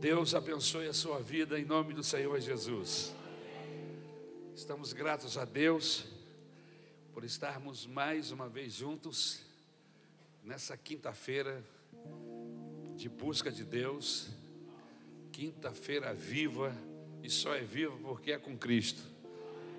[0.00, 3.12] Deus abençoe a sua vida em nome do Senhor Jesus.
[4.54, 6.04] Estamos gratos a Deus
[7.12, 9.40] por estarmos mais uma vez juntos
[10.44, 11.64] nessa quinta-feira
[12.94, 14.28] de busca de Deus,
[15.32, 16.72] quinta-feira viva,
[17.20, 19.02] e só é viva porque é com Cristo.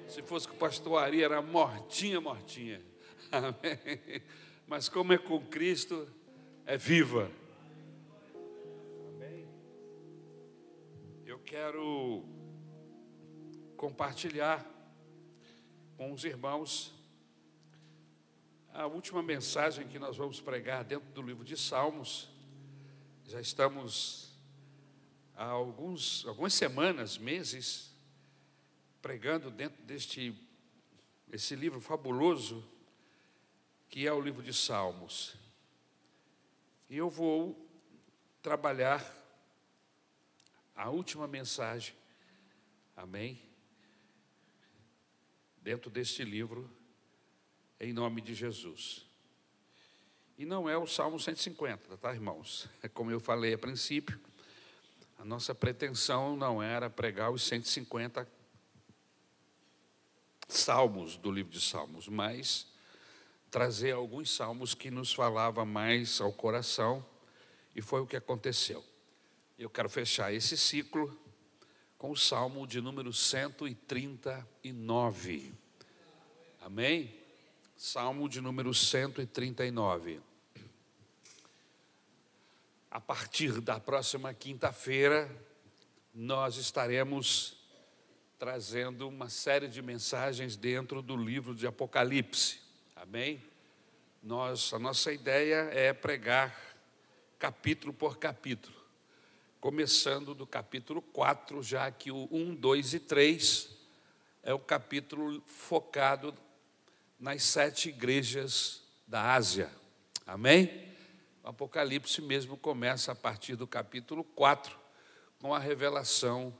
[0.05, 2.81] Se fosse com Ari, era mortinha, mortinha.
[3.31, 4.21] Amém.
[4.67, 6.05] Mas como é com Cristo,
[6.65, 7.31] é viva.
[11.49, 12.23] Quero
[13.75, 14.63] compartilhar
[15.97, 16.93] com os irmãos
[18.71, 22.29] a última mensagem que nós vamos pregar dentro do livro de Salmos.
[23.25, 24.31] Já estamos
[25.35, 27.95] há alguns, algumas semanas, meses,
[29.01, 30.35] pregando dentro deste
[31.31, 32.63] esse livro fabuloso
[33.89, 35.35] que é o livro de Salmos.
[36.87, 37.67] E eu vou
[38.39, 39.18] trabalhar
[40.79, 41.93] a última mensagem,
[42.95, 43.37] amém?
[45.61, 46.71] Dentro deste livro,
[47.81, 49.05] em nome de Jesus.
[50.37, 52.69] E não é o Salmo 150, tá, irmãos?
[52.81, 54.17] É como eu falei a princípio,
[55.17, 58.25] a nossa pretensão não era pregar os 150
[60.47, 62.67] salmos do livro de Salmos, mas
[63.51, 67.05] trazer alguns salmos que nos falava mais ao coração,
[67.75, 68.81] e foi o que aconteceu.
[69.59, 71.15] Eu quero fechar esse ciclo
[71.97, 75.53] com o salmo de número 139.
[76.61, 77.13] Amém?
[77.75, 80.21] Salmo de número 139.
[82.89, 85.29] A partir da próxima quinta-feira,
[86.13, 87.57] nós estaremos
[88.37, 92.61] trazendo uma série de mensagens dentro do livro de Apocalipse.
[92.95, 93.43] Amém?
[94.23, 96.57] Nós, a nossa ideia é pregar
[97.37, 98.78] capítulo por capítulo,
[99.59, 103.69] começando do capítulo 4, já que o 1, 2 e 3
[104.41, 106.33] é o capítulo focado
[107.19, 109.69] nas sete igrejas da Ásia.
[110.25, 110.87] Amém?
[111.43, 114.79] O Apocalipse mesmo começa a partir do capítulo 4,
[115.39, 116.55] com a revelação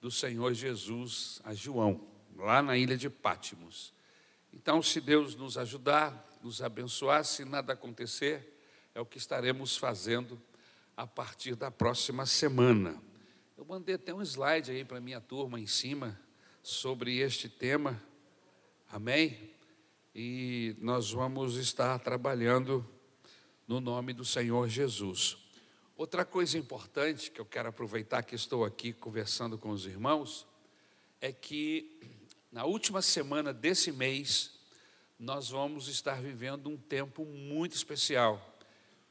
[0.00, 2.00] do Senhor Jesus a João,
[2.36, 3.92] lá na ilha de Pátimos.
[4.52, 8.56] Então, se Deus nos ajudar, nos abençoar, se nada acontecer,
[8.94, 10.40] é o que estaremos fazendo
[10.96, 13.00] a partir da próxima semana.
[13.54, 16.18] Eu mandei até um slide aí para a minha turma em cima
[16.62, 18.02] sobre este tema,
[18.90, 19.50] amém?
[20.14, 22.88] E nós vamos estar trabalhando
[23.68, 25.36] no nome do Senhor Jesus.
[25.98, 30.46] Outra coisa importante que eu quero aproveitar que estou aqui conversando com os irmãos
[31.20, 32.00] é que
[32.50, 34.58] na última semana desse mês,
[35.18, 38.58] nós vamos estar vivendo um tempo muito especial,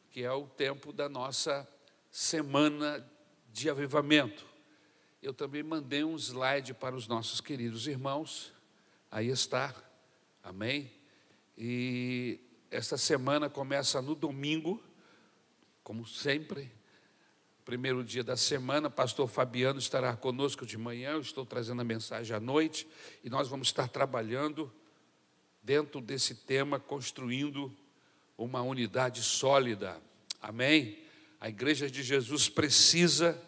[0.10, 1.68] que é o tempo da nossa
[2.16, 3.06] semana
[3.52, 4.46] de avivamento.
[5.22, 8.54] Eu também mandei um slide para os nossos queridos irmãos,
[9.12, 9.76] aí está,
[10.42, 10.90] amém?
[11.58, 12.40] E
[12.72, 14.82] esta semana começa no domingo,
[15.84, 16.72] como sempre,
[17.66, 22.34] primeiro dia da semana, pastor Fabiano estará conosco de manhã, eu estou trazendo a mensagem
[22.34, 22.88] à noite,
[23.26, 24.72] e nós vamos estar trabalhando
[25.62, 27.76] dentro desse tema, construindo
[28.38, 30.02] uma unidade sólida.
[30.42, 31.04] Amém?
[31.46, 33.40] A igreja de Jesus precisa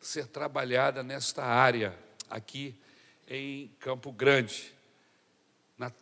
[0.00, 1.98] ser trabalhada nesta área,
[2.30, 2.78] aqui
[3.26, 4.72] em Campo Grande.
[5.76, 5.92] Na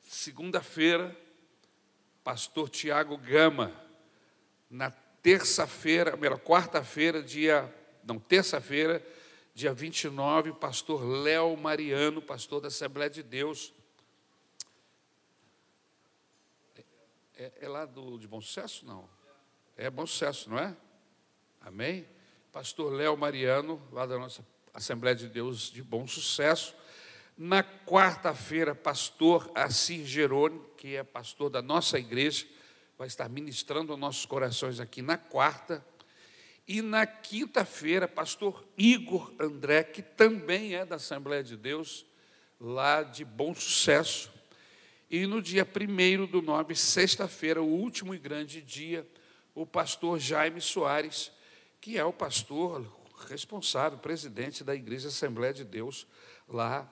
[0.00, 1.12] segunda-feira,
[2.22, 3.74] pastor Tiago Gama,
[4.70, 7.68] na terça-feira, melhor, quarta-feira, dia,
[8.04, 9.04] não, terça-feira,
[9.52, 13.74] dia 29, pastor Léo Mariano, pastor da Assembleia de Deus.
[17.36, 18.86] É, é lá do, de Bom Sucesso?
[18.86, 19.10] Não.
[19.76, 20.76] É Bom Sucesso, não é?
[21.64, 22.04] Amém?
[22.50, 26.74] Pastor Léo Mariano, lá da nossa Assembleia de Deus de Bom Sucesso.
[27.38, 32.44] Na quarta-feira, pastor Assis Geroni, que é pastor da nossa igreja,
[32.98, 35.86] vai estar ministrando aos nossos corações aqui na quarta.
[36.66, 42.04] E na quinta-feira, pastor Igor André, que também é da Assembleia de Deus,
[42.60, 44.32] lá de bom sucesso.
[45.08, 49.06] E no dia primeiro do nove, sexta-feira, o último e grande dia,
[49.54, 51.30] o pastor Jaime Soares,
[51.82, 52.86] que é o pastor
[53.28, 56.06] responsável, presidente da Igreja Assembleia de Deus,
[56.46, 56.88] lá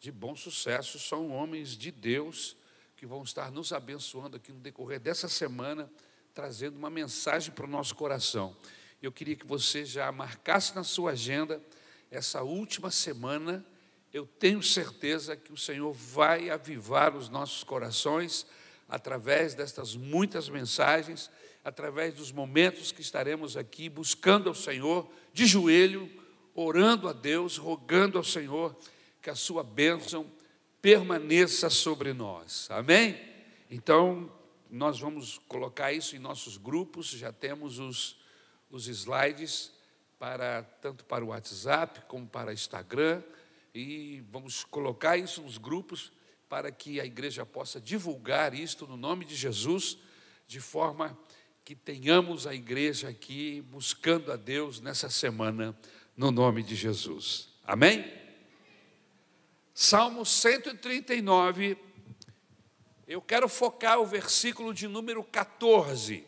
[0.00, 0.98] de bom sucesso.
[0.98, 2.56] São homens de Deus
[2.96, 5.88] que vão estar nos abençoando aqui no decorrer dessa semana,
[6.34, 8.56] trazendo uma mensagem para o nosso coração.
[9.00, 11.62] Eu queria que você já marcasse na sua agenda
[12.10, 13.64] essa última semana.
[14.12, 18.44] Eu tenho certeza que o Senhor vai avivar os nossos corações
[18.88, 21.30] através destas muitas mensagens,
[21.64, 26.10] através dos momentos que estaremos aqui buscando ao Senhor, de joelho,
[26.54, 28.76] orando a Deus, rogando ao Senhor
[29.20, 30.30] que a sua bênção
[30.80, 32.68] permaneça sobre nós.
[32.70, 33.18] Amém?
[33.70, 34.30] Então,
[34.68, 38.18] nós vamos colocar isso em nossos grupos, já temos os,
[38.70, 39.72] os slides
[40.18, 43.22] para tanto para o WhatsApp como para o Instagram
[43.74, 46.12] e vamos colocar isso nos grupos
[46.48, 49.98] para que a igreja possa divulgar isto no nome de Jesus,
[50.46, 51.18] de forma
[51.64, 55.76] que tenhamos a igreja aqui buscando a Deus nessa semana,
[56.16, 57.48] no nome de Jesus.
[57.64, 58.04] Amém?
[59.72, 61.78] Salmo 139,
[63.06, 66.26] eu quero focar o versículo de número 14.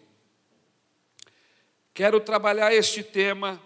[1.93, 3.61] Quero trabalhar este tema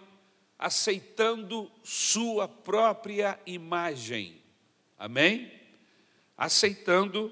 [0.57, 4.41] aceitando sua própria imagem.
[4.97, 5.51] Amém?
[6.35, 7.31] Aceitando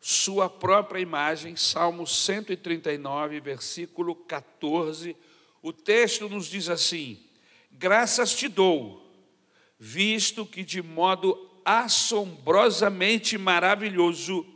[0.00, 5.14] sua própria imagem, Salmo 139, versículo 14.
[5.62, 7.22] O texto nos diz assim:
[7.70, 9.06] Graças te dou,
[9.78, 14.46] visto que de modo assombrosamente maravilhoso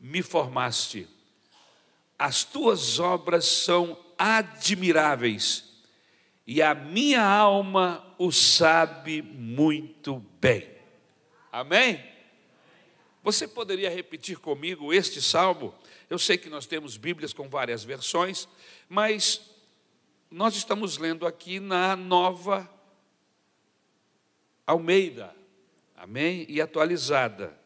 [0.00, 1.08] me formaste.
[2.18, 5.72] As tuas obras são admiráveis
[6.46, 10.68] e a minha alma o sabe muito bem.
[11.52, 12.11] Amém?
[13.22, 15.72] Você poderia repetir comigo este salmo?
[16.10, 18.48] Eu sei que nós temos Bíblias com várias versões,
[18.88, 19.40] mas
[20.28, 22.68] nós estamos lendo aqui na nova
[24.66, 25.34] Almeida,
[25.96, 26.46] amém?
[26.48, 27.56] E atualizada.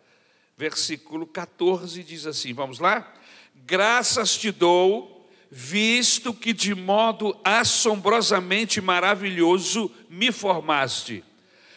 [0.57, 3.15] Versículo 14 diz assim: vamos lá?
[3.55, 11.25] Graças te dou visto que de modo assombrosamente maravilhoso me formaste.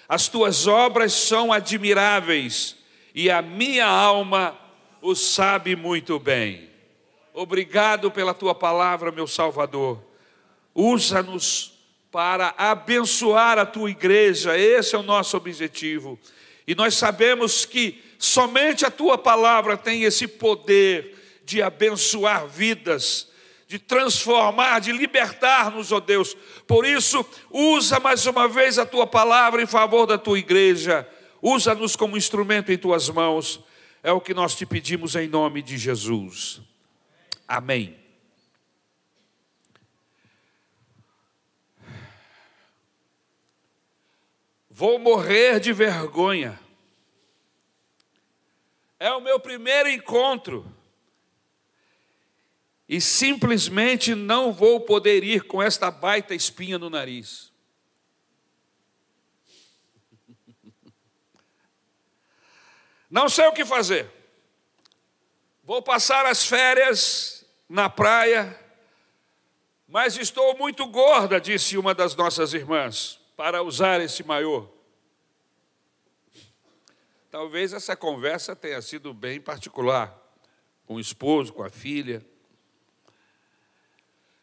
[0.07, 2.78] As tuas obras são admiráveis
[3.19, 4.57] e a minha alma
[5.01, 6.69] o sabe muito bem.
[7.33, 10.01] Obrigado pela tua palavra, meu Salvador.
[10.73, 11.73] Usa-nos
[12.09, 16.17] para abençoar a tua igreja, esse é o nosso objetivo.
[16.65, 23.27] E nós sabemos que somente a tua palavra tem esse poder de abençoar vidas
[23.67, 26.35] de transformar, de libertar-nos, ó oh Deus.
[26.65, 31.07] Por isso, usa mais uma vez a tua palavra em favor da tua igreja.
[31.41, 33.59] Usa-nos como instrumento em tuas mãos.
[34.01, 36.61] É o que nós te pedimos em nome de Jesus.
[37.47, 37.97] Amém.
[44.69, 46.59] Vou morrer de vergonha.
[48.99, 50.65] É o meu primeiro encontro
[52.89, 57.48] e simplesmente não vou poder ir com esta baita espinha no nariz.
[63.09, 64.09] Não sei o que fazer.
[65.63, 68.57] Vou passar as férias na praia,
[69.87, 74.67] mas estou muito gorda, disse uma das nossas irmãs, para usar esse maiô.
[77.31, 80.15] Talvez essa conversa tenha sido bem particular
[80.85, 82.25] com o esposo, com a filha.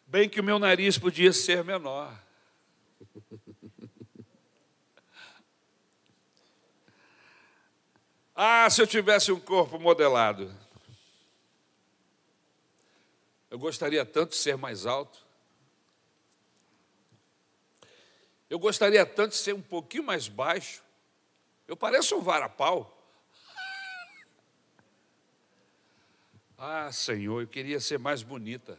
[0.06, 2.16] Bem que o meu nariz podia ser menor.
[8.38, 10.54] Ah, se eu tivesse um corpo modelado.
[13.50, 15.24] Eu gostaria tanto de ser mais alto.
[18.50, 20.82] Eu gostaria tanto de ser um pouquinho mais baixo.
[21.66, 22.92] Eu pareço um varapau.
[26.58, 28.78] Ah, Senhor, eu queria ser mais bonita.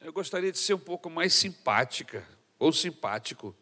[0.00, 2.26] Eu gostaria de ser um pouco mais simpática
[2.58, 3.54] ou simpático.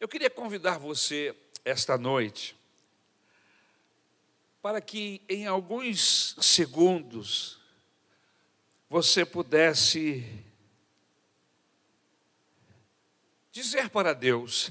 [0.00, 2.56] Eu queria convidar você esta noite
[4.62, 7.60] para que em alguns segundos
[8.88, 10.42] você pudesse
[13.52, 14.70] dizer para Deus,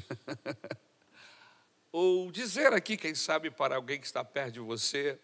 [1.92, 5.20] ou dizer aqui, quem sabe, para alguém que está perto de você,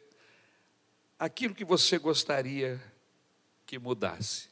[1.18, 2.80] aquilo que você gostaria
[3.66, 4.50] que mudasse.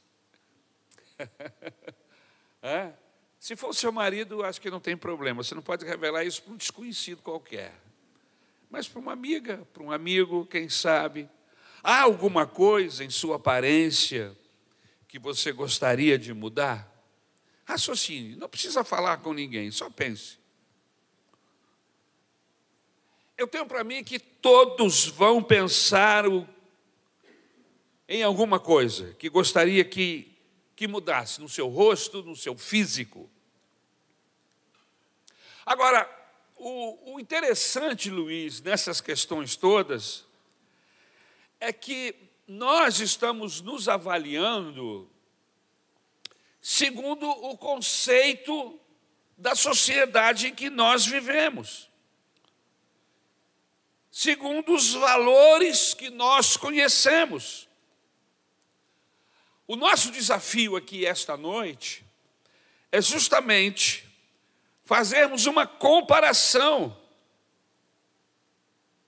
[2.59, 3.02] é?
[3.43, 5.43] Se for seu marido, acho que não tem problema.
[5.43, 7.73] Você não pode revelar isso para um desconhecido qualquer.
[8.69, 11.29] Mas para uma amiga, para um amigo, quem sabe.
[11.83, 14.33] Há alguma coisa em sua aparência
[15.09, 16.89] que você gostaria de mudar?
[17.65, 20.39] Raciocine, não precisa falar com ninguém, só pense.
[23.37, 26.23] Eu tenho para mim que todos vão pensar
[28.07, 30.33] em alguma coisa que gostaria que,
[30.77, 33.29] que mudasse no seu rosto, no seu físico.
[35.65, 36.09] Agora,
[36.55, 40.25] o, o interessante, Luiz, nessas questões todas,
[41.59, 42.15] é que
[42.47, 45.09] nós estamos nos avaliando
[46.61, 48.79] segundo o conceito
[49.37, 51.89] da sociedade em que nós vivemos,
[54.09, 57.67] segundo os valores que nós conhecemos.
[59.67, 62.05] O nosso desafio aqui esta noite
[62.91, 64.12] é justamente
[64.83, 66.97] fazermos uma comparação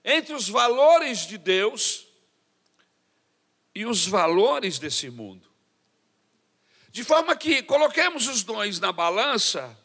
[0.04, 2.06] entre os valores de Deus
[3.74, 5.50] e os valores desse mundo.
[6.90, 9.76] De forma que coloquemos os dois na balança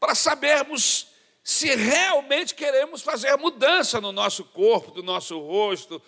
[0.00, 1.08] para sabermos
[1.44, 6.02] se realmente queremos fazer mudança no nosso corpo, do nosso rosto,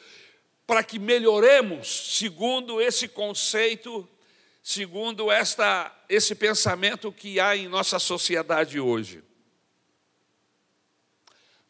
[0.66, 4.08] para que melhoremos segundo esse conceito,
[4.62, 9.22] segundo esta, esse pensamento que há em nossa sociedade hoje.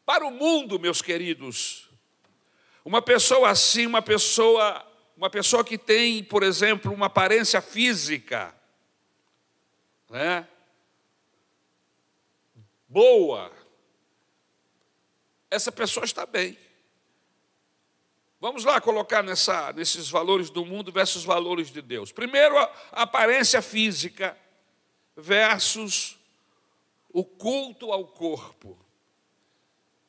[0.04, 1.88] Para o mundo, meus queridos,
[2.84, 4.84] uma pessoa assim, uma pessoa,
[5.16, 8.54] uma pessoa que tem, por exemplo, uma aparência física,
[10.08, 10.46] né?
[12.88, 13.52] Boa.
[15.48, 16.58] Essa pessoa está bem.
[18.40, 22.10] Vamos lá colocar nessa, nesses valores do mundo versus valores de Deus.
[22.10, 24.34] Primeiro, a aparência física
[25.14, 26.18] versus
[27.10, 28.78] o culto ao corpo.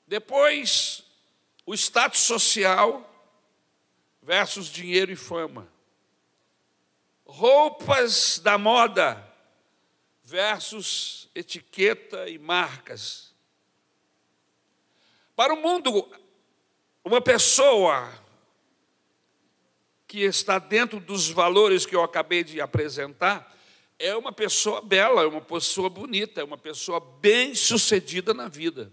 [0.08, 1.04] Depois,
[1.66, 3.06] o status social
[4.22, 5.68] versus dinheiro e fama.
[7.26, 9.28] Roupas da moda
[10.24, 13.36] versus etiqueta e marcas.
[15.36, 16.10] Para o mundo,
[17.04, 18.12] uma pessoa
[20.08, 23.56] que está dentro dos valores que eu acabei de apresentar
[23.98, 28.92] é uma pessoa bela, é uma pessoa bonita, é uma pessoa bem-sucedida na vida.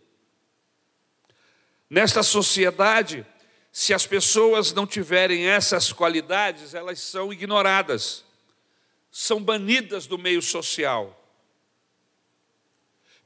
[1.88, 3.26] Nesta sociedade,
[3.72, 8.24] se as pessoas não tiverem essas qualidades, elas são ignoradas,
[9.10, 11.14] são banidas do meio social.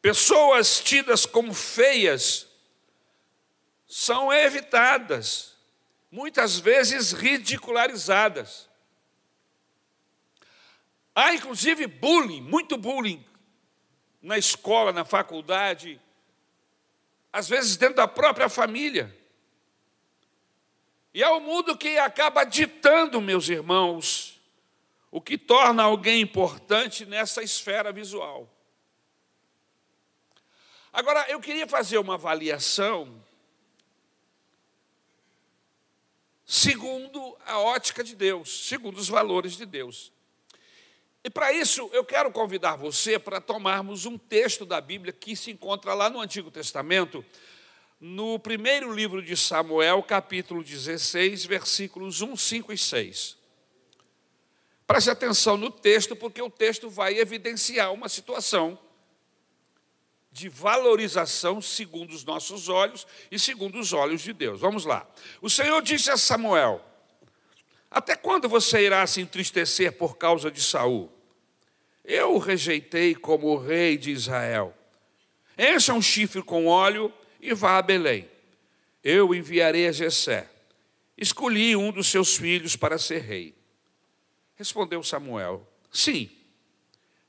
[0.00, 2.46] Pessoas tidas como feias
[3.94, 5.54] são evitadas,
[6.10, 8.66] muitas vezes ridicularizadas.
[11.14, 13.22] Há inclusive bullying, muito bullying
[14.22, 16.00] na escola, na faculdade,
[17.30, 19.14] às vezes dentro da própria família.
[21.12, 24.40] E é o mundo que acaba ditando, meus irmãos,
[25.10, 28.48] o que torna alguém importante nessa esfera visual.
[30.90, 33.22] Agora, eu queria fazer uma avaliação
[36.52, 40.12] segundo a ótica de Deus, segundo os valores de Deus.
[41.24, 45.50] E para isso, eu quero convidar você para tomarmos um texto da Bíblia que se
[45.50, 47.24] encontra lá no Antigo Testamento,
[47.98, 53.38] no primeiro livro de Samuel, capítulo 16, versículos 1, 5 e 6.
[54.86, 58.78] Preste atenção no texto, porque o texto vai evidenciar uma situação
[60.32, 64.60] de valorização segundo os nossos olhos e segundo os olhos de Deus.
[64.60, 65.06] Vamos lá.
[65.40, 66.82] O Senhor disse a Samuel:
[67.92, 71.12] até quando você irá se entristecer por causa de Saul?
[72.02, 74.74] Eu o rejeitei como rei de Israel.
[75.58, 78.28] Encha um chifre com óleo e vá a Belém.
[79.04, 80.48] Eu enviarei a Jessé.
[81.18, 83.54] Escolhi um dos seus filhos para ser rei.
[84.56, 86.30] Respondeu Samuel: Sim,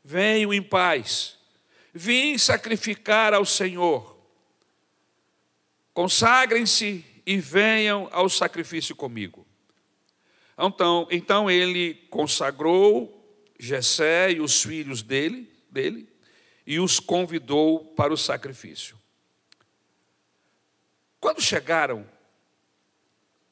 [0.02, 1.38] venho em paz.
[1.94, 4.18] Vim sacrificar ao Senhor.
[5.94, 9.46] Consagrem-se e venham ao sacrifício comigo.
[10.58, 13.20] Então, então ele consagrou
[13.60, 16.10] Jessé e os filhos dele, dele
[16.66, 18.98] e os convidou para o sacrifício.
[21.20, 22.10] Quando chegaram,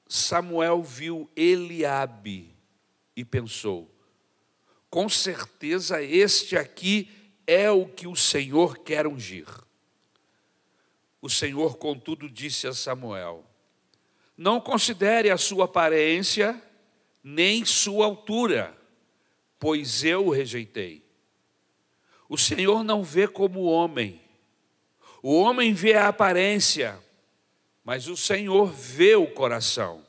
[0.07, 2.53] Samuel viu Eliabe
[3.15, 3.89] e pensou:
[4.89, 7.09] com certeza este aqui
[7.45, 9.47] é o que o Senhor quer ungir.
[11.21, 13.45] O Senhor, contudo, disse a Samuel:
[14.35, 16.61] Não considere a sua aparência
[17.23, 18.75] nem sua altura,
[19.59, 21.03] pois eu o rejeitei.
[22.27, 24.19] O Senhor não vê como homem.
[25.21, 26.97] O homem vê a aparência,
[27.83, 30.03] mas o Senhor vê o coração.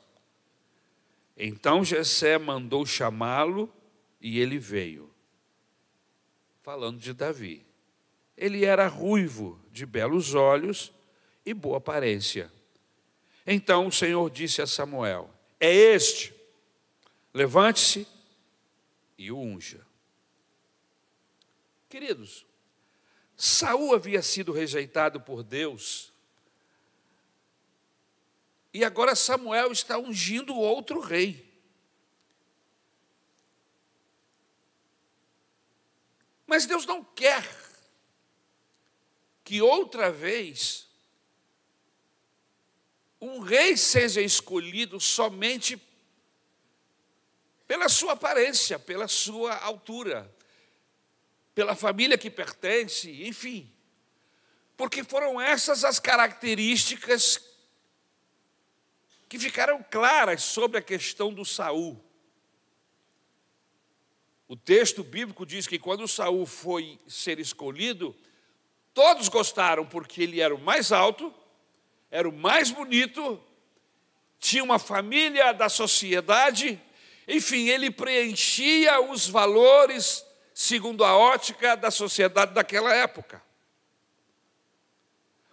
[1.37, 3.71] Então Jessé mandou chamá-lo
[4.19, 5.12] e ele veio.
[6.63, 7.65] Falando de Davi.
[8.35, 10.91] Ele era ruivo, de belos olhos
[11.45, 12.51] e boa aparência.
[13.45, 15.29] Então o Senhor disse a Samuel:
[15.59, 16.33] É este
[17.33, 18.07] Levante-se
[19.17, 19.85] e o unja.
[21.89, 22.45] Queridos,
[23.35, 26.13] Saul havia sido rejeitado por Deus
[28.73, 31.52] E agora Samuel está ungindo outro rei.
[36.53, 37.43] Mas Deus não quer
[39.43, 40.87] que outra vez
[43.19, 45.81] um rei seja escolhido somente
[47.67, 50.31] pela sua aparência, pela sua altura,
[51.55, 53.73] pela família que pertence, enfim.
[54.77, 57.43] Porque foram essas as características
[59.27, 62.12] que ficaram claras sobre a questão do Saul.
[64.47, 68.15] O texto bíblico diz que quando Saul foi ser escolhido,
[68.93, 71.33] todos gostaram porque ele era o mais alto,
[72.11, 73.41] era o mais bonito,
[74.39, 76.79] tinha uma família da sociedade,
[77.27, 83.41] enfim, ele preenchia os valores segundo a ótica da sociedade daquela época.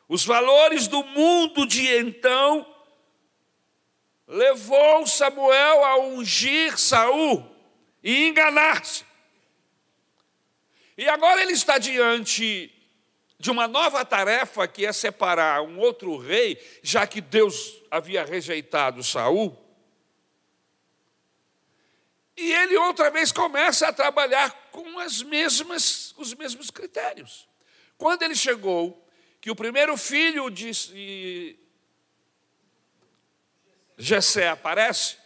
[0.08, 2.66] Os valores do mundo de então
[4.26, 7.48] levou Samuel a ungir Saul
[8.02, 9.04] e enganar-se.
[10.96, 12.72] E agora ele está diante
[13.38, 19.02] de uma nova tarefa que é separar um outro rei, já que Deus havia rejeitado
[19.02, 19.56] Saul.
[22.36, 27.48] E ele outra vez começa a trabalhar com as mesmas, os mesmos critérios.
[27.96, 29.06] Quando ele chegou,
[29.40, 31.58] que o primeiro filho de
[33.96, 35.16] Jessé aparece,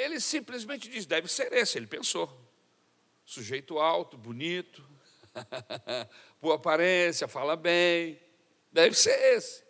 [0.00, 2.30] ele simplesmente diz: deve ser esse, ele pensou.
[3.24, 4.84] Sujeito alto, bonito,
[6.40, 8.20] boa aparência, fala bem,
[8.72, 9.62] deve ser esse.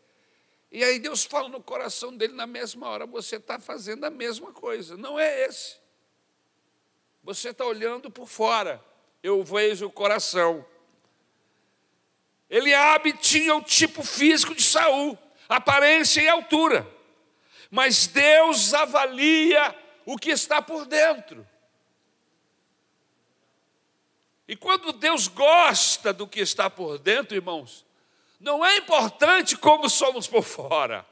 [0.72, 4.52] E aí Deus fala no coração dele na mesma hora: você está fazendo a mesma
[4.52, 5.78] coisa, não é esse.
[7.22, 8.82] Você está olhando por fora,
[9.22, 10.64] eu vejo o coração.
[12.48, 15.18] Eliabe tinha o tipo físico de Saul,
[15.48, 16.88] aparência e altura.
[17.70, 21.46] Mas Deus avalia o que está por dentro.
[24.46, 27.86] E quando Deus gosta do que está por dentro, irmãos,
[28.40, 31.06] não é importante como somos por fora.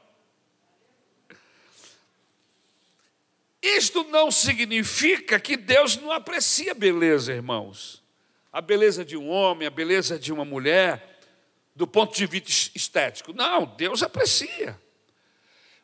[3.61, 8.03] Isto não significa que Deus não aprecia beleza, irmãos.
[8.51, 11.19] A beleza de um homem, a beleza de uma mulher,
[11.75, 13.31] do ponto de vista estético.
[13.31, 14.79] Não, Deus aprecia.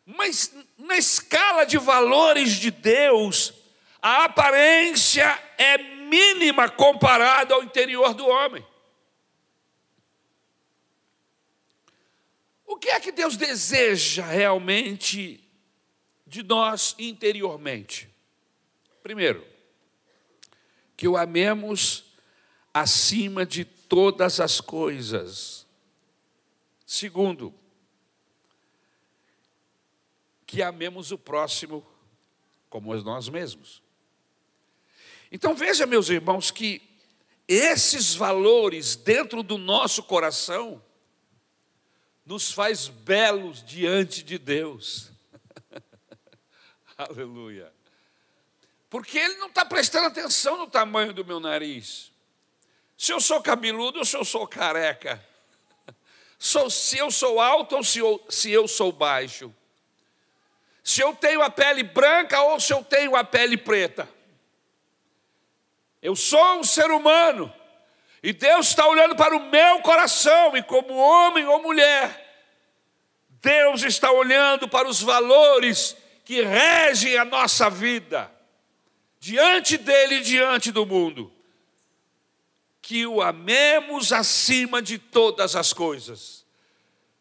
[0.06, 3.54] Mas na escala de valores de Deus,
[4.02, 5.26] a aparência
[5.58, 8.66] é mínima comparada ao interior do homem.
[12.68, 15.44] O que é que Deus deseja realmente
[16.28, 18.10] de nós interiormente?
[19.02, 19.46] Primeiro,
[20.98, 22.06] que o amemos
[22.74, 25.66] acima de todas as coisas.
[26.86, 27.54] Segundo,
[30.46, 31.86] que amemos o próximo
[32.70, 33.82] como nós mesmos.
[35.32, 36.82] Então veja, meus irmãos, que
[37.48, 40.82] esses valores dentro do nosso coração
[42.26, 45.12] nos faz belos diante de Deus.
[46.98, 47.72] Aleluia.
[48.90, 52.12] Porque ele não está prestando atenção no tamanho do meu nariz.
[52.98, 55.24] Se eu sou cabeludo ou se eu sou careca.
[56.40, 59.54] se eu sou alto ou se eu sou baixo.
[60.86, 64.08] Se eu tenho a pele branca ou se eu tenho a pele preta.
[66.00, 67.52] Eu sou um ser humano.
[68.22, 72.24] E Deus está olhando para o meu coração, e como homem ou mulher,
[73.42, 78.32] Deus está olhando para os valores que regem a nossa vida,
[79.20, 81.34] diante dEle e diante do mundo.
[82.80, 86.45] Que o amemos acima de todas as coisas.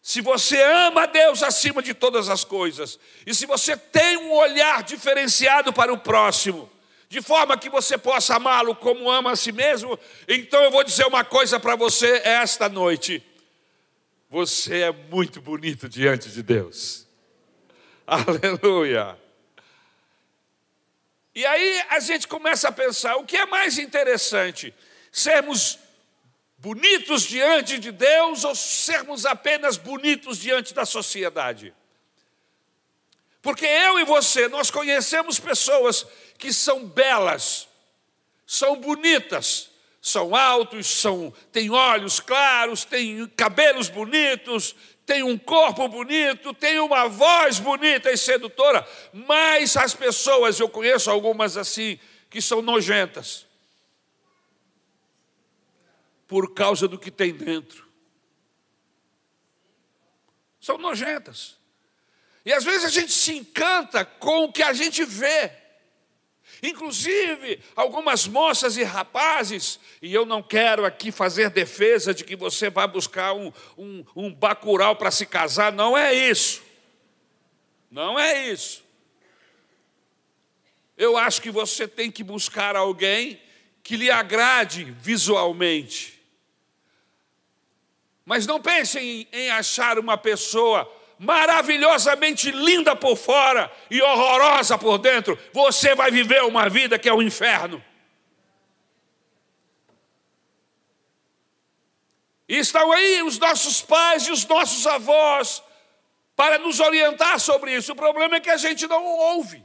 [0.06, 4.32] Se você ama a Deus acima de todas as coisas, e se você tem um
[4.32, 6.70] olhar diferenciado para o próximo,
[7.08, 9.98] de forma que você possa amá-lo como ama a si mesmo.
[10.28, 13.24] Então eu vou dizer uma coisa para você esta noite.
[14.28, 17.06] Você é muito bonito diante de Deus.
[18.06, 19.18] Aleluia.
[21.34, 24.74] E aí a gente começa a pensar: o que é mais interessante?
[25.10, 25.78] Sermos
[26.64, 31.74] bonitos diante de Deus ou sermos apenas bonitos diante da sociedade?
[33.42, 36.06] Porque eu e você, nós conhecemos pessoas
[36.38, 37.68] que são belas,
[38.46, 39.68] são bonitas,
[40.00, 44.74] são altos, são, têm olhos claros, têm cabelos bonitos,
[45.04, 51.10] têm um corpo bonito, têm uma voz bonita e sedutora, mas as pessoas, eu conheço
[51.10, 51.98] algumas assim,
[52.30, 53.44] que são nojentas,
[56.26, 57.88] por causa do que tem dentro.
[60.60, 61.56] São nojentas.
[62.44, 65.50] E às vezes a gente se encanta com o que a gente vê.
[66.62, 72.70] Inclusive, algumas moças e rapazes, e eu não quero aqui fazer defesa de que você
[72.70, 76.62] vai buscar um, um, um bacural para se casar, não é isso.
[77.90, 78.84] Não é isso.
[80.96, 83.40] Eu acho que você tem que buscar alguém
[83.82, 86.13] que lhe agrade visualmente.
[88.24, 94.98] Mas não pense em, em achar uma pessoa maravilhosamente linda por fora e horrorosa por
[94.98, 97.82] dentro, você vai viver uma vida que é o um inferno.
[102.48, 105.62] E estão aí os nossos pais e os nossos avós
[106.36, 107.92] para nos orientar sobre isso.
[107.92, 109.64] O problema é que a gente não ouve.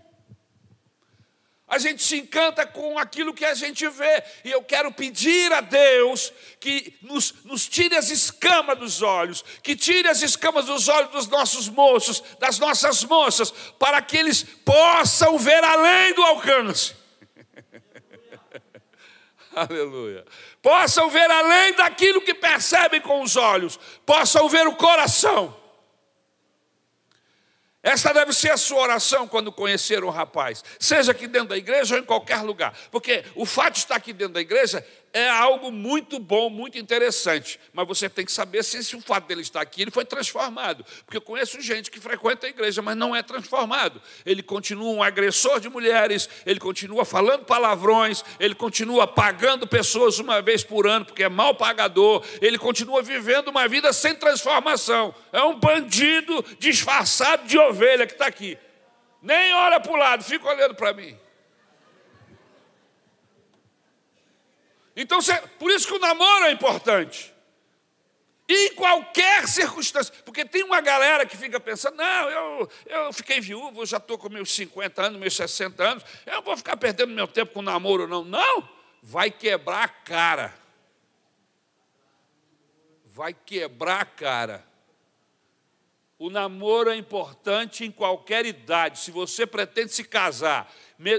[1.70, 4.24] A gente se encanta com aquilo que a gente vê.
[4.44, 9.76] E eu quero pedir a Deus que nos, nos, tire as escamas dos olhos, que
[9.76, 15.38] tire as escamas dos olhos dos nossos moços, das nossas moças, para que eles possam
[15.38, 16.96] ver além do alcance.
[19.54, 20.26] Aleluia.
[20.64, 25.59] Possam ver além daquilo que percebem com os olhos, possam ver o coração.
[27.82, 31.96] Essa deve ser a sua oração quando conhecer um rapaz, seja aqui dentro da igreja
[31.96, 35.72] ou em qualquer lugar, porque o fato de estar aqui dentro da igreja é algo
[35.72, 39.62] muito bom, muito interessante, mas você tem que saber se, se o fato dele estar
[39.62, 43.24] aqui ele foi transformado, porque eu conheço gente que frequenta a igreja, mas não é
[43.24, 44.02] transformado.
[44.26, 50.41] Ele continua um agressor de mulheres, ele continua falando palavrões, ele continua pagando pessoas uma
[50.41, 55.13] vez por ano, porque é mal pagador, ele continua vivendo uma vida sem transformação.
[55.32, 58.58] É um bandido disfarçado de ovelha que está aqui.
[59.22, 61.17] Nem olha para o lado, fica olhando para mim.
[65.02, 65.20] Então,
[65.58, 67.34] por isso que o namoro é importante.
[68.50, 70.14] Em qualquer circunstância.
[70.26, 74.28] Porque tem uma galera que fica pensando: não, eu, eu fiquei viúvo, já estou com
[74.28, 78.26] meus 50 anos, meus 60 anos, eu vou ficar perdendo meu tempo com namoro, não.
[78.26, 78.68] Não,
[79.02, 80.54] vai quebrar a cara.
[83.06, 84.68] Vai quebrar a cara.
[86.18, 89.00] O namoro é importante em qualquer idade.
[89.00, 90.70] Se você pretende se casar,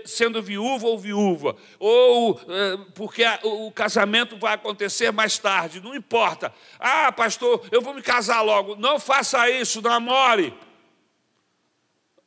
[0.04, 6.52] sendo viúva ou viúva, ou é, porque o casamento vai acontecer mais tarde, não importa.
[6.78, 8.76] Ah, pastor, eu vou me casar logo.
[8.76, 10.54] Não faça isso, namore.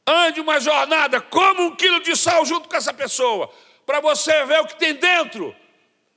[0.05, 3.49] Ande uma jornada, coma um quilo de sal junto com essa pessoa,
[3.85, 5.55] para você ver o que tem dentro.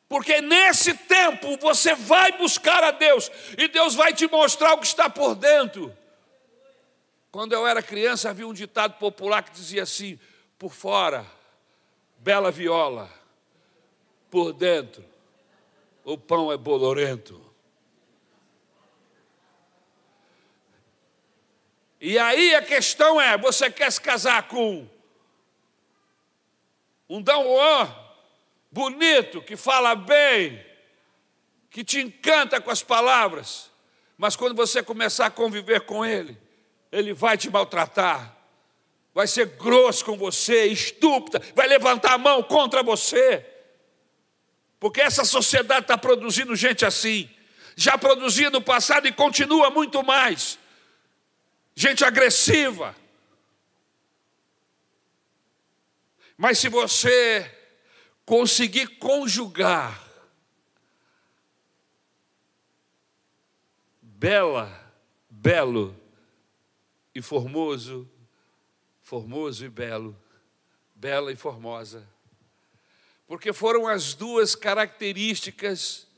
[0.09, 4.87] Porque nesse tempo você vai buscar a Deus e Deus vai te mostrar o que
[4.87, 5.97] está por dentro.
[7.31, 10.19] Quando eu era criança, havia um ditado popular que dizia assim:
[10.59, 11.27] por fora,
[12.19, 13.11] bela viola,
[14.31, 15.05] por dentro,
[16.05, 17.45] o pão é bolorento.
[22.01, 24.89] E aí a questão é: você quer se casar com
[27.09, 28.07] um Dom Juan
[28.71, 30.65] bonito, que fala bem,
[31.71, 33.71] que te encanta com as palavras,
[34.19, 36.39] mas quando você começar a conviver com ele,
[36.93, 38.36] ele vai te maltratar,
[39.17, 43.43] vai ser grosso com você, estúpida, vai levantar a mão contra você,
[44.79, 47.27] porque essa sociedade está produzindo gente assim,
[47.75, 50.59] já produzia no passado e continua muito mais,
[51.75, 52.95] gente agressiva.
[56.37, 57.51] Mas se você
[58.27, 59.99] conseguir conjugar
[64.03, 64.71] bela,
[65.31, 65.99] belo
[67.15, 68.07] e formoso,
[69.07, 70.21] formoso e belo,
[70.93, 72.05] bela e formosa.
[73.25, 76.09] Porque foram as duas características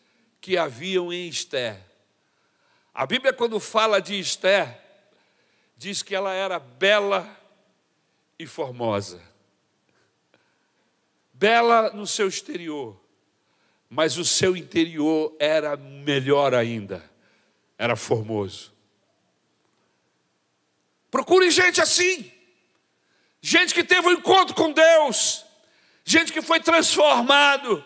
[0.40, 1.78] que haviam em Esther.
[2.94, 4.80] A Bíblia, quando fala de Esther,
[5.76, 7.28] diz que ela era bela
[8.38, 9.20] e formosa.
[11.34, 12.98] Bela no seu exterior,
[13.90, 17.04] mas o seu interior era melhor ainda,
[17.76, 18.72] era formoso.
[21.10, 22.37] Procure gente assim.
[23.40, 25.44] Gente que teve um encontro com Deus.
[26.04, 27.84] Gente que foi transformado.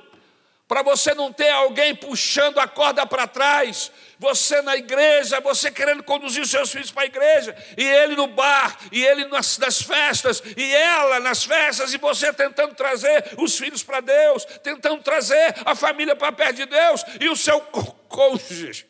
[0.66, 6.02] Para você não ter alguém puxando a corda para trás, você na igreja, você querendo
[6.02, 9.82] conduzir os seus filhos para a igreja, e ele no bar, e ele nas, nas
[9.82, 15.54] festas, e ela nas festas, e você tentando trazer os filhos para Deus, tentando trazer
[15.66, 17.60] a família para perto de Deus, e o seu
[18.08, 18.86] cônjuge,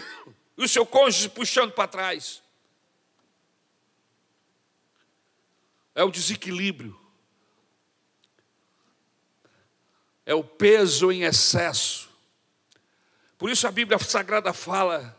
[0.56, 2.45] o seu cônjuge puxando para trás.
[5.96, 6.94] É o desequilíbrio,
[10.26, 12.10] é o peso em excesso.
[13.38, 15.18] Por isso a Bíblia Sagrada fala,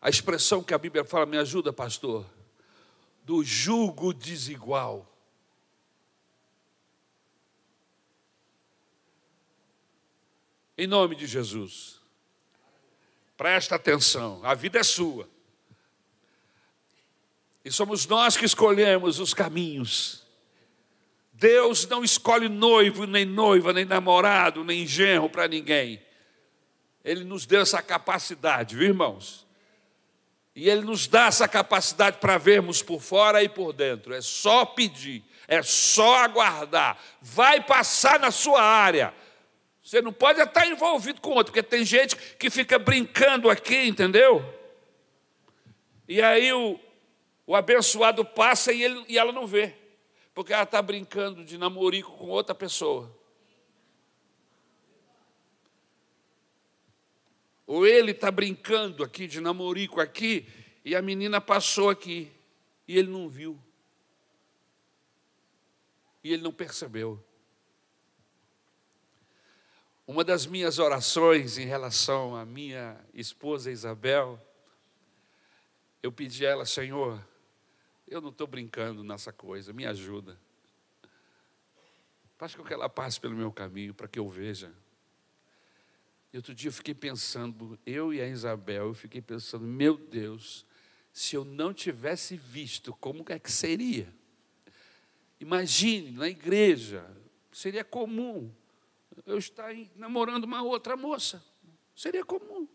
[0.00, 2.26] a expressão que a Bíblia fala, me ajuda, pastor.
[3.22, 5.12] do jugo desigual.
[10.78, 12.00] Em nome de Jesus.
[13.36, 15.35] Presta atenção, a vida é sua.
[17.66, 20.24] E somos nós que escolhemos os caminhos.
[21.32, 26.00] Deus não escolhe noivo, nem noiva, nem namorado, nem genro para ninguém.
[27.04, 29.44] Ele nos deu essa capacidade, viu, irmãos?
[30.54, 34.14] E Ele nos dá essa capacidade para vermos por fora e por dentro.
[34.14, 36.96] É só pedir, é só aguardar.
[37.20, 39.12] Vai passar na sua área.
[39.82, 44.54] Você não pode estar envolvido com outro, porque tem gente que fica brincando aqui, entendeu?
[46.08, 46.78] E aí o,
[47.46, 49.74] o abençoado passa e, ele, e ela não vê,
[50.34, 53.14] porque ela está brincando de namorico com outra pessoa.
[57.66, 60.48] Ou ele está brincando aqui de namorico aqui,
[60.84, 62.30] e a menina passou aqui,
[62.86, 63.60] e ele não viu.
[66.22, 67.22] E ele não percebeu.
[70.06, 74.40] Uma das minhas orações em relação à minha esposa Isabel,
[76.00, 77.20] eu pedi a ela, Senhor,
[78.06, 80.38] eu não estou brincando nessa coisa, me ajuda.
[82.36, 84.72] Faz com que ela passe pelo meu caminho para que eu veja.
[86.32, 90.66] E outro dia eu fiquei pensando, eu e a Isabel, eu fiquei pensando, meu Deus,
[91.12, 94.12] se eu não tivesse visto, como é que seria?
[95.40, 97.10] Imagine, na igreja,
[97.50, 98.52] seria comum
[99.24, 101.42] eu estar namorando uma outra moça.
[101.94, 102.68] Seria comum.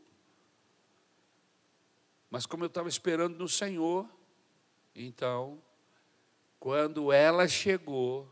[2.32, 4.10] Mas como eu estava esperando no Senhor,
[4.96, 5.62] então,
[6.60, 8.32] quando ela chegou,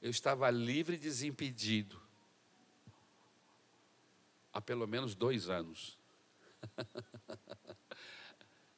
[0.00, 2.00] eu estava livre e desimpedido.
[4.52, 5.98] Há pelo menos dois anos.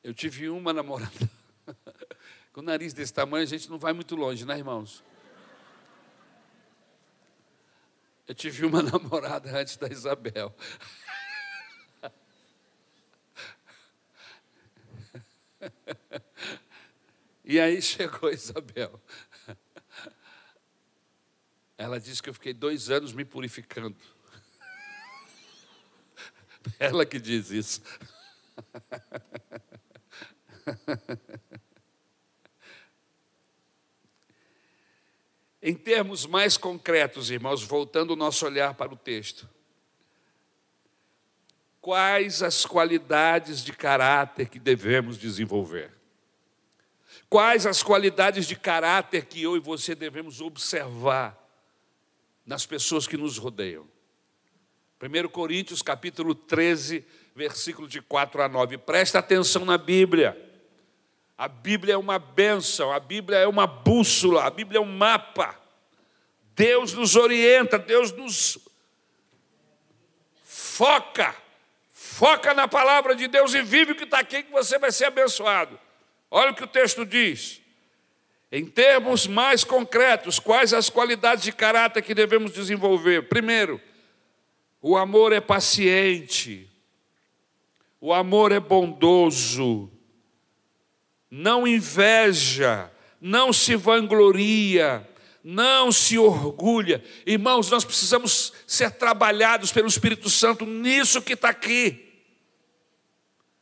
[0.03, 1.31] Eu tive uma namorada.
[2.53, 5.03] Com o nariz desse tamanho, a gente não vai muito longe, né, irmãos?
[8.27, 10.53] Eu tive uma namorada antes da Isabel.
[17.45, 19.01] E aí chegou Isabel.
[21.77, 23.97] Ela disse que eu fiquei dois anos me purificando.
[26.79, 27.83] Ela que diz isso.
[35.61, 39.49] Em termos mais concretos, irmãos, voltando o nosso olhar para o texto.
[41.81, 46.02] Quais as qualidades de caráter que devemos desenvolver?
[47.33, 51.35] Quais as qualidades de caráter que eu e você devemos observar
[52.45, 53.89] nas pessoas que nos rodeiam?
[55.01, 57.03] 1 Coríntios capítulo 13,
[57.35, 58.77] versículo de 4 a 9.
[58.77, 60.37] Presta atenção na Bíblia.
[61.39, 65.59] A Bíblia é uma bênção, a Bíblia é uma bússola, a Bíblia é um mapa.
[66.55, 68.59] Deus nos orienta, Deus nos
[70.45, 71.35] foca,
[71.93, 75.07] foca na palavra de Deus e vive o que está aqui, que você vai ser
[75.07, 75.81] abençoado.
[76.35, 77.61] Olha o que o texto diz.
[78.51, 83.29] Em termos mais concretos, quais as qualidades de caráter que devemos desenvolver?
[83.29, 83.79] Primeiro,
[84.81, 86.71] o amor é paciente,
[88.01, 89.91] o amor é bondoso,
[91.31, 92.91] não inveja,
[93.21, 95.07] não se vangloria,
[95.45, 97.05] não se orgulha.
[97.27, 102.11] Irmãos, nós precisamos ser trabalhados pelo Espírito Santo nisso que está aqui.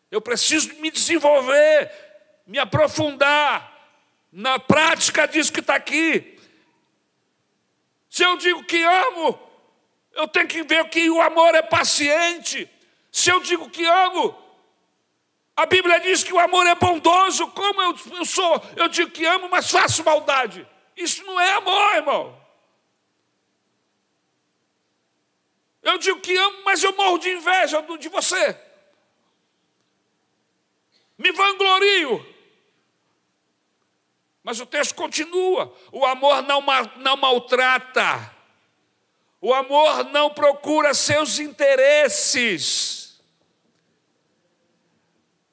[0.09, 2.10] Eu preciso me desenvolver,
[2.47, 3.71] me aprofundar
[4.33, 6.39] na prática disso que está aqui.
[8.09, 9.39] Se eu digo que amo,
[10.13, 12.69] eu tenho que ver que o amor é paciente.
[13.11, 14.37] Se eu digo que amo,
[15.57, 17.47] a Bíblia diz que o amor é bondoso.
[17.49, 18.63] Como eu, eu sou?
[18.77, 20.67] Eu digo que amo, mas faço maldade.
[20.97, 22.41] Isso não é amor, irmão.
[25.83, 28.70] Eu digo que amo, mas eu morro de inveja de você.
[31.21, 32.27] Me vanglorio.
[34.43, 36.65] Mas o texto continua: o amor não,
[36.97, 38.35] não maltrata,
[39.41, 43.01] o amor não procura seus interesses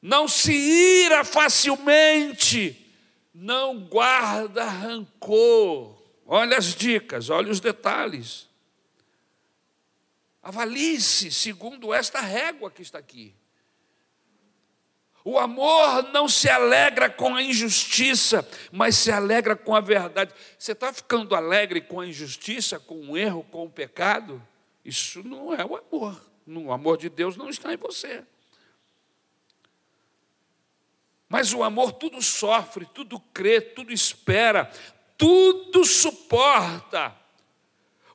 [0.02, 2.86] não se ira facilmente,
[3.34, 6.02] não guarda rancor.
[6.26, 8.48] Olha as dicas, olha os detalhes.
[10.42, 13.36] Avalie-se segundo esta régua que está aqui.
[15.30, 20.34] O amor não se alegra com a injustiça, mas se alegra com a verdade.
[20.58, 24.42] Você está ficando alegre com a injustiça, com o erro, com o pecado?
[24.86, 26.32] Isso não é o amor.
[26.48, 28.24] O amor de Deus não está em você.
[31.28, 34.72] Mas o amor tudo sofre, tudo crê, tudo espera,
[35.18, 37.14] tudo suporta.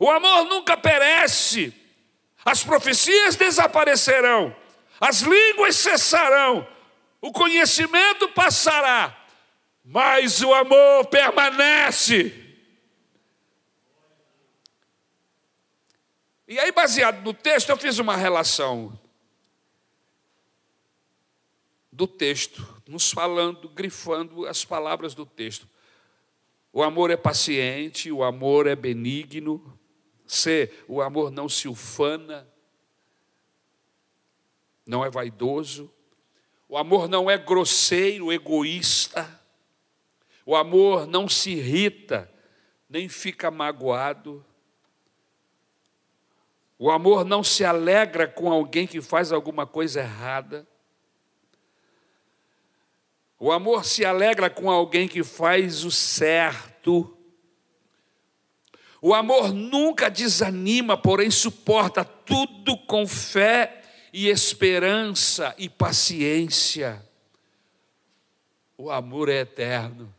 [0.00, 1.74] O amor nunca perece.
[2.42, 4.56] As profecias desaparecerão,
[4.98, 6.66] as línguas cessarão,
[7.22, 9.16] o conhecimento passará,
[9.84, 12.40] mas o amor permanece.
[16.48, 18.98] E aí, baseado no texto, eu fiz uma relação
[21.92, 25.68] do texto, nos falando, grifando as palavras do texto.
[26.72, 29.78] O amor é paciente, o amor é benigno.
[30.26, 32.48] C, o amor não se ufana,
[34.84, 35.92] não é vaidoso.
[36.72, 39.28] O amor não é grosseiro, egoísta.
[40.46, 42.32] O amor não se irrita,
[42.88, 44.42] nem fica magoado.
[46.78, 50.66] O amor não se alegra com alguém que faz alguma coisa errada.
[53.38, 57.14] O amor se alegra com alguém que faz o certo.
[59.02, 63.81] O amor nunca desanima, porém suporta tudo com fé
[64.12, 67.04] e esperança e paciência.
[68.76, 70.14] O amor é eterno.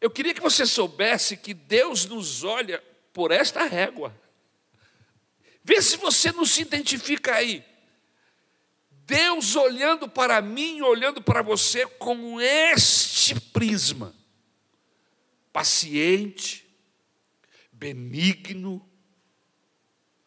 [0.00, 4.14] Eu queria que você soubesse que Deus nos olha por esta régua.
[5.62, 7.64] Vê se você não se identifica aí.
[8.90, 14.14] Deus olhando para mim, olhando para você com este prisma,
[15.52, 16.64] paciente,
[17.72, 18.88] benigno,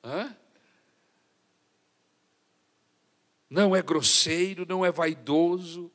[0.04, 0.36] hã?
[3.54, 5.92] Não é grosseiro, não é vaidoso,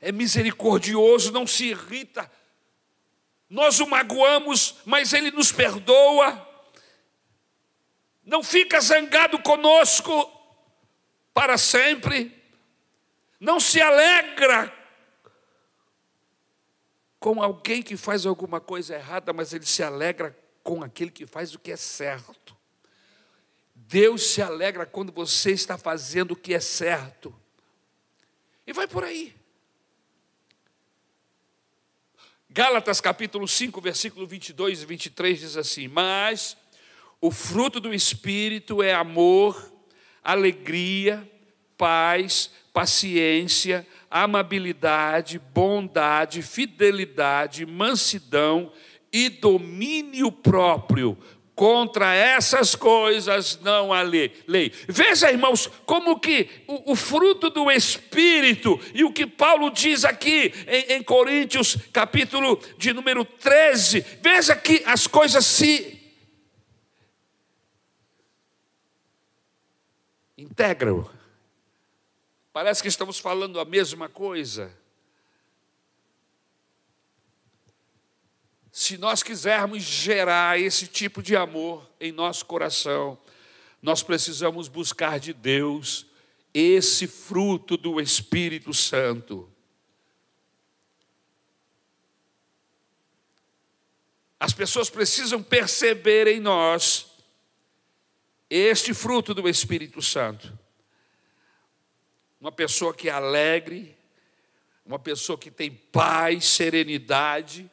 [0.00, 2.30] é misericordioso, não se irrita.
[3.50, 6.46] Nós o magoamos, mas ele nos perdoa.
[8.24, 10.30] Não fica zangado conosco,
[11.34, 12.40] para sempre,
[13.40, 14.72] não se alegra
[17.18, 21.52] com alguém que faz alguma coisa errada, mas ele se alegra com aquele que faz
[21.52, 22.57] o que é certo.
[23.88, 27.34] Deus se alegra quando você está fazendo o que é certo.
[28.66, 29.34] E vai por aí.
[32.50, 36.54] Gálatas capítulo 5, versículo 22 e 23 diz assim: Mas
[37.18, 39.72] o fruto do Espírito é amor,
[40.22, 41.26] alegria,
[41.78, 48.70] paz, paciência, amabilidade, bondade, fidelidade, mansidão
[49.10, 51.16] e domínio próprio.
[51.58, 54.32] Contra essas coisas não há lei.
[54.86, 60.54] Veja, irmãos, como que o, o, fruto do Espírito, e o que Paulo diz aqui
[60.68, 66.00] em, em Coríntios, capítulo de número 13, veja que as coisas se
[70.36, 71.10] integram.
[72.52, 74.72] Parece que estamos falando a mesma coisa.
[78.78, 83.18] Se nós quisermos gerar esse tipo de amor em nosso coração,
[83.82, 86.06] nós precisamos buscar de Deus
[86.54, 89.52] esse fruto do Espírito Santo.
[94.38, 97.08] As pessoas precisam perceber em nós
[98.48, 100.56] este fruto do Espírito Santo.
[102.40, 103.98] Uma pessoa que é alegre,
[104.86, 107.68] uma pessoa que tem paz, serenidade,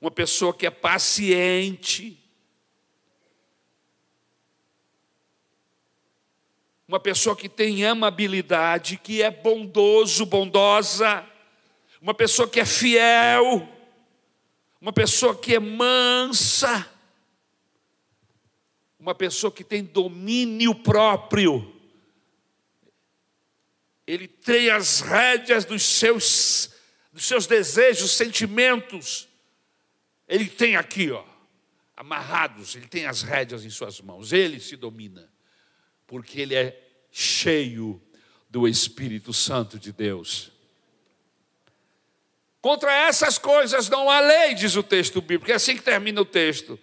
[0.00, 2.18] uma pessoa que é paciente,
[6.86, 11.26] uma pessoa que tem amabilidade, que é bondoso, bondosa,
[12.00, 13.68] uma pessoa que é fiel,
[14.80, 16.88] uma pessoa que é mansa
[18.98, 21.74] uma pessoa que tem domínio próprio.
[24.06, 26.70] Ele tem as rédeas dos seus,
[27.12, 29.27] dos seus desejos, sentimentos.
[30.28, 31.24] Ele tem aqui, ó,
[31.96, 34.32] amarrados, ele tem as rédeas em suas mãos.
[34.32, 35.28] Ele se domina,
[36.06, 36.78] porque ele é
[37.10, 38.00] cheio
[38.50, 40.52] do Espírito Santo de Deus.
[42.60, 46.24] Contra essas coisas não há lei, diz o texto bíblico, é assim que termina o
[46.24, 46.78] texto.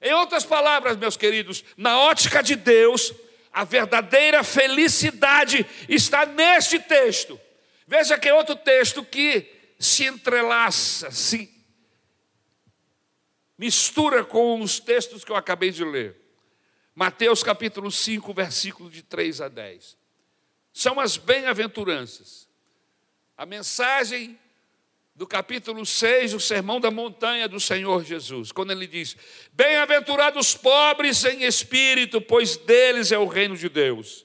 [0.00, 3.12] Em outras palavras, meus queridos, na ótica de Deus,
[3.52, 7.38] a verdadeira felicidade está neste texto.
[7.86, 9.46] Veja que é outro texto que
[9.78, 11.57] se entrelaça, se
[13.58, 16.16] mistura com os textos que eu acabei de ler.
[16.94, 19.98] Mateus capítulo 5, versículo de 3 a 10.
[20.72, 22.48] São as bem-aventuranças.
[23.36, 24.38] A mensagem
[25.14, 29.16] do capítulo 6, o sermão da montanha do Senhor Jesus, quando ele diz:
[29.52, 34.24] Bem-aventurados pobres em espírito, pois deles é o reino de Deus.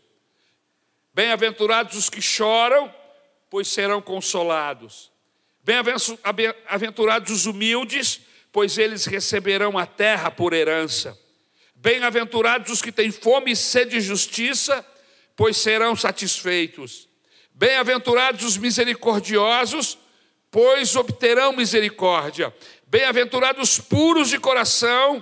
[1.14, 2.94] Bem-aventurados os que choram,
[3.50, 5.12] pois serão consolados.
[5.64, 8.22] Bem-aventurados os humildes,
[8.54, 11.18] pois eles receberão a terra por herança.
[11.76, 14.86] Bem-aventurados os que têm fome e sede de justiça,
[15.36, 17.10] pois serão satisfeitos.
[17.52, 19.98] Bem-aventurados os misericordiosos,
[20.52, 22.56] pois obterão misericórdia.
[22.86, 25.22] Bem-aventurados puros de coração,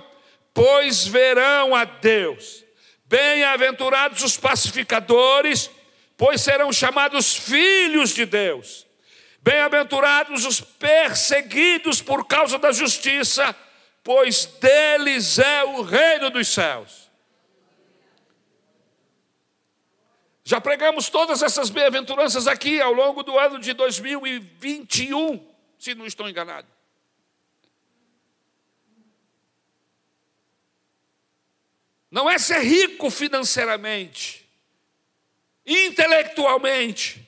[0.52, 2.62] pois verão a Deus.
[3.06, 5.70] Bem-aventurados os pacificadores,
[6.18, 8.86] pois serão chamados filhos de Deus.
[9.42, 13.54] Bem-aventurados os perseguidos por causa da justiça,
[14.04, 17.10] pois deles é o reino dos céus.
[20.44, 25.44] Já pregamos todas essas bem-aventuranças aqui ao longo do ano de 2021,
[25.76, 26.68] se não estou enganado.
[32.08, 34.48] Não é ser rico financeiramente,
[35.64, 37.21] intelectualmente,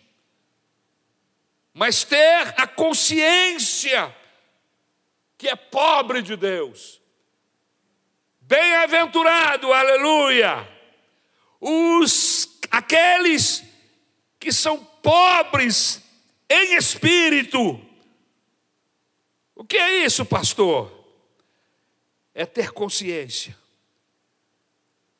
[1.74, 4.14] mas ter a consciência
[5.36, 7.02] que é pobre de Deus.
[8.40, 10.66] Bem-aventurado, aleluia,
[11.60, 13.64] os aqueles
[14.38, 16.00] que são pobres
[16.48, 17.80] em espírito.
[19.54, 21.04] O que é isso, pastor?
[22.32, 23.56] É ter consciência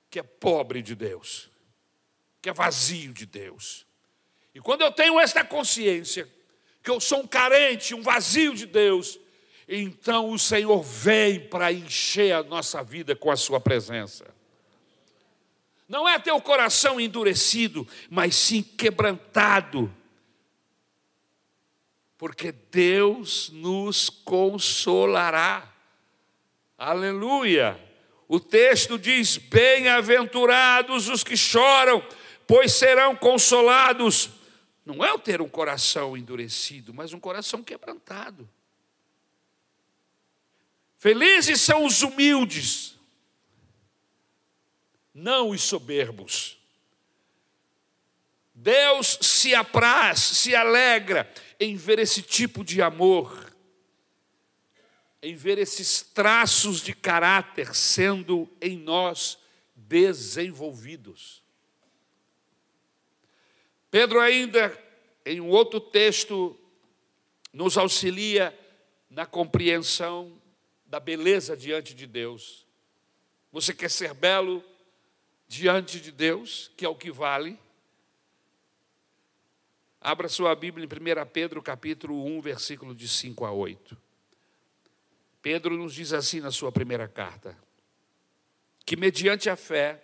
[0.09, 1.51] que é pobre de Deus
[2.45, 3.87] que é vazio de Deus.
[4.55, 6.29] E quando eu tenho esta consciência,
[6.85, 9.19] que eu sou um carente, um vazio de Deus,
[9.67, 14.27] então o Senhor vem para encher a nossa vida com a Sua presença.
[15.89, 19.93] Não é ter o coração endurecido, mas sim quebrantado,
[22.19, 25.73] porque Deus nos consolará.
[26.77, 27.81] Aleluia!
[28.29, 32.07] O texto diz: Bem-aventurados os que choram,
[32.47, 34.44] pois serão consolados.
[34.85, 38.49] Não é o ter um coração endurecido, mas um coração quebrantado.
[40.99, 42.99] Felizes são os humildes,
[45.13, 46.59] não os soberbos.
[48.55, 51.31] Deus se apraz, se alegra
[51.61, 53.55] em ver esse tipo de amor,
[55.23, 59.39] em ver esses traços de caráter sendo em nós
[59.75, 61.44] desenvolvidos.
[63.95, 64.77] Pedro, ainda,
[65.25, 66.59] em um outro texto,
[67.53, 68.53] nos auxilia
[69.09, 70.37] na compreensão
[70.85, 72.67] da beleza diante de Deus.
[73.53, 74.65] Você quer ser belo
[75.47, 77.57] diante de Deus, que é o que vale?
[80.01, 83.97] Abra sua Bíblia em 1 Pedro, capítulo 1, versículo de 5 a 8.
[85.41, 87.57] Pedro nos diz assim na sua primeira carta:
[88.85, 90.04] que mediante a fé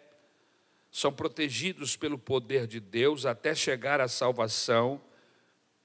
[0.90, 5.00] são protegidos pelo poder de Deus até chegar à salvação,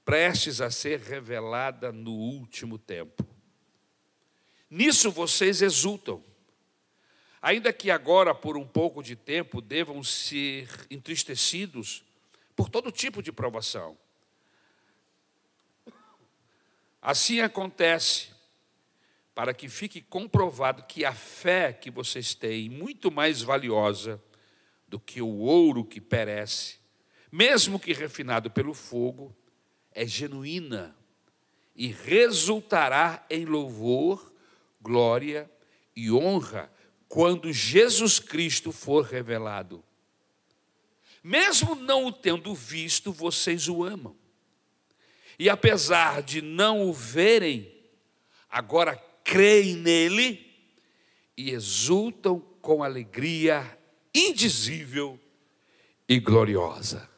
[0.03, 3.25] prestes a ser revelada no último tempo.
[4.69, 6.23] Nisso vocês exultam,
[7.41, 12.03] ainda que agora, por um pouco de tempo, devam ser entristecidos
[12.55, 13.97] por todo tipo de provação.
[17.01, 18.29] Assim acontece
[19.35, 24.19] para que fique comprovado que a fé que vocês têm, muito mais valiosa
[24.87, 26.77] do que o ouro que perece,
[27.31, 29.35] mesmo que refinado pelo fogo,
[29.91, 30.95] é genuína
[31.75, 34.33] e resultará em louvor,
[34.81, 35.49] glória
[35.95, 36.71] e honra
[37.07, 39.83] quando Jesus Cristo for revelado.
[41.23, 44.15] Mesmo não o tendo visto, vocês o amam.
[45.39, 47.73] E apesar de não o verem,
[48.49, 50.53] agora creem nele
[51.35, 53.77] e exultam com alegria
[54.15, 55.19] indizível
[56.07, 57.09] e gloriosa.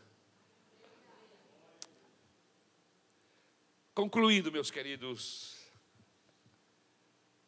[3.94, 5.56] Concluindo, meus queridos,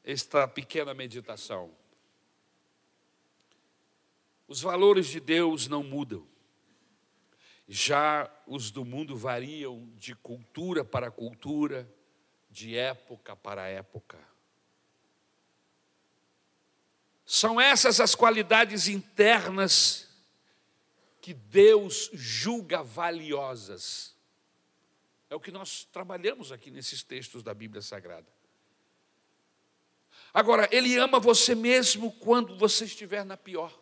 [0.04, 1.76] esta pequena meditação.
[4.48, 6.28] Os valores de Deus não mudam.
[7.68, 11.92] Já os do mundo variam de cultura para cultura,
[12.50, 14.29] de época para época.
[17.32, 20.10] São essas as qualidades internas
[21.22, 24.16] que Deus julga valiosas.
[25.30, 28.26] É o que nós trabalhamos aqui nesses textos da Bíblia Sagrada.
[30.34, 33.80] Agora, Ele ama você mesmo quando você estiver na pior,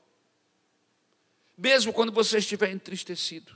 [1.57, 3.55] mesmo quando você estiver entristecido.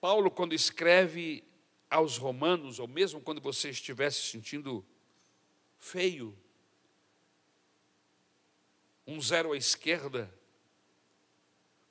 [0.00, 1.44] Paulo, quando escreve
[1.88, 4.84] aos Romanos, ou mesmo quando você estiver se sentindo
[5.78, 6.36] feio,
[9.06, 10.32] um zero à esquerda.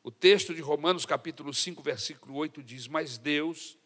[0.04, 3.78] O texto de Romanos, capítulo 5, versículo 8 diz: Mas Deus,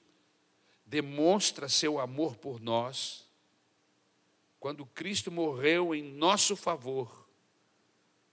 [0.85, 3.25] demonstra seu amor por nós
[4.65, 7.29] quando Cristo morreu em nosso favor,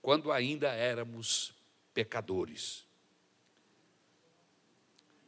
[0.01, 1.53] quando ainda éramos
[1.93, 2.87] pecadores.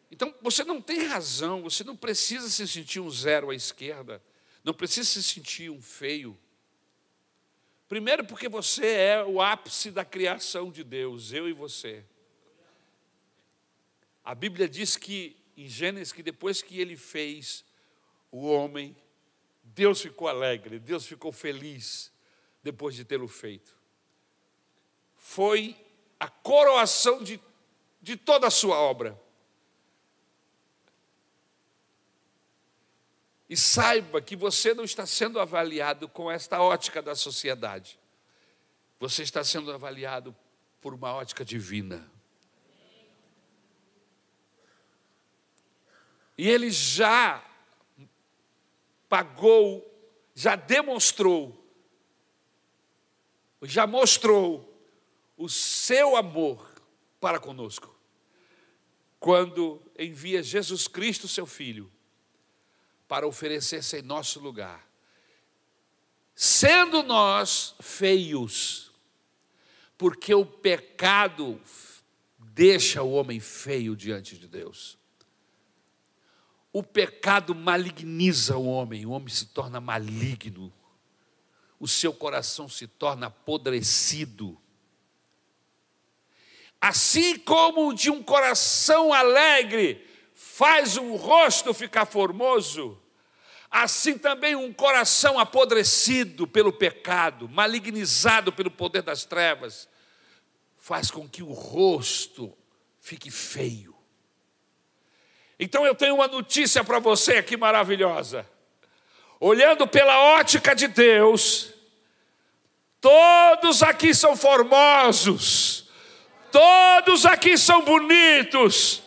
[0.09, 4.19] Então, você não tem razão, você não precisa se sentir um zero à esquerda,
[4.63, 6.35] não precisa se sentir um feio.
[7.95, 12.03] Primeiro, porque você é o ápice da criação de Deus, eu e você.
[14.21, 17.63] A Bíblia diz que, em Gênesis, que depois que ele fez
[18.29, 18.93] o homem,
[19.63, 22.11] Deus ficou alegre, Deus ficou feliz
[22.61, 23.73] depois de tê-lo feito.
[25.15, 25.73] Foi
[26.19, 27.39] a coroação de,
[28.01, 29.17] de toda a sua obra.
[33.49, 37.99] E saiba que você não está sendo avaliado com esta ótica da sociedade.
[38.99, 40.35] Você está sendo avaliado
[40.81, 42.11] por uma ótica divina.
[46.37, 47.43] E ele já
[49.07, 49.85] pagou,
[50.33, 51.63] já demonstrou,
[53.61, 54.71] já mostrou
[55.37, 56.73] o seu amor
[57.19, 57.95] para conosco,
[59.19, 61.91] quando envia Jesus Cristo, seu Filho,
[63.07, 64.85] para oferecer-se em nosso lugar.
[66.35, 68.91] Sendo nós feios,
[69.97, 71.61] porque o pecado
[72.37, 74.97] deixa o homem feio diante de Deus.
[76.73, 80.73] O pecado maligniza o homem, o homem se torna maligno,
[81.79, 84.59] o seu coração se torna apodrecido.
[86.81, 93.01] Assim como de um coração alegre faz um rosto ficar formoso,
[93.71, 99.87] assim também um coração apodrecido pelo pecado, malignizado pelo poder das trevas,
[100.77, 102.55] faz com que o rosto
[102.99, 103.95] fique feio.
[105.57, 108.45] Então eu tenho uma notícia para você aqui maravilhosa.
[109.39, 111.73] Olhando pela ótica de Deus,
[112.99, 115.89] todos aqui são formosos,
[116.51, 119.01] todos aqui são bonitos,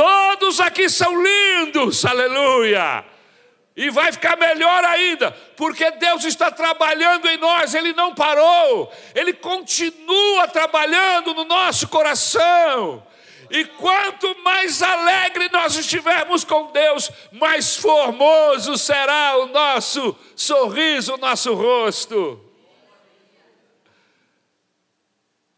[0.00, 3.04] Todos aqui são lindos, aleluia.
[3.76, 9.34] E vai ficar melhor ainda, porque Deus está trabalhando em nós, Ele não parou, Ele
[9.34, 13.06] continua trabalhando no nosso coração.
[13.50, 21.18] E quanto mais alegre nós estivermos com Deus, mais formoso será o nosso sorriso, o
[21.18, 22.42] nosso rosto.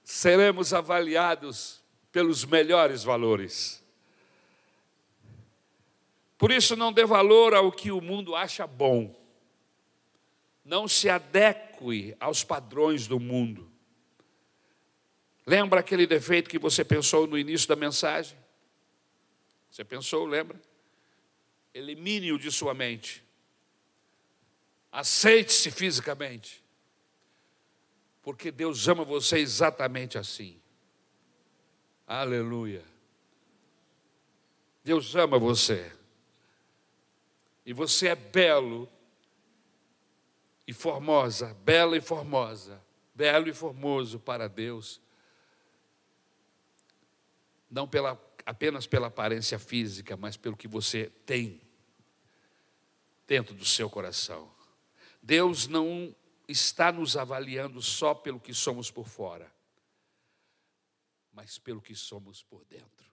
[0.02, 1.80] Seremos avaliados
[2.10, 3.81] pelos melhores valores.
[6.42, 9.14] Por isso, não dê valor ao que o mundo acha bom.
[10.64, 13.70] Não se adeque aos padrões do mundo.
[15.46, 18.36] Lembra aquele defeito que você pensou no início da mensagem?
[19.70, 20.60] Você pensou, lembra?
[21.72, 23.22] Elimine-o de sua mente.
[24.90, 26.60] Aceite-se fisicamente.
[28.20, 30.60] Porque Deus ama você exatamente assim.
[32.04, 32.82] Aleluia.
[34.82, 36.01] Deus ama você
[37.64, 38.88] e você é belo
[40.66, 42.82] e formosa, bela e formosa,
[43.14, 45.00] belo e formoso para Deus,
[47.70, 51.60] não pela, apenas pela aparência física, mas pelo que você tem
[53.26, 54.52] dentro do seu coração.
[55.22, 56.14] Deus não
[56.48, 59.52] está nos avaliando só pelo que somos por fora,
[61.32, 63.11] mas pelo que somos por dentro.